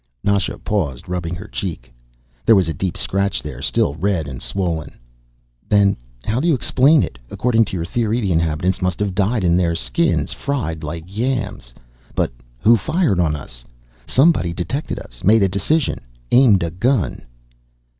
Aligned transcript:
Nasha 0.23 0.57
paused, 0.57 1.07
rubbing 1.07 1.35
her 1.35 1.47
cheek. 1.47 1.93
There 2.43 2.55
was 2.55 2.67
a 2.67 2.73
deep 2.73 2.97
scratch 2.97 3.43
there, 3.43 3.61
still 3.61 3.93
red 3.93 4.27
and 4.27 4.41
swollen. 4.41 4.93
"Then 5.69 5.95
how 6.25 6.39
do 6.39 6.47
you 6.47 6.55
explain 6.55 7.03
it? 7.03 7.19
According 7.29 7.65
to 7.65 7.73
your 7.75 7.85
theory 7.85 8.19
the 8.19 8.31
inhabitants 8.31 8.81
must 8.81 8.99
have 8.99 9.13
died 9.13 9.43
in 9.43 9.55
their 9.57 9.75
skins, 9.75 10.33
fried 10.33 10.83
like 10.83 11.03
yams. 11.05 11.71
But 12.15 12.31
who 12.59 12.77
fired 12.77 13.19
on 13.19 13.35
us? 13.35 13.63
Somebody 14.07 14.53
detected 14.53 14.97
us, 14.97 15.23
made 15.23 15.43
a 15.43 15.47
decision, 15.47 15.99
aimed 16.31 16.63
a 16.63 16.71
gun." 16.71 17.21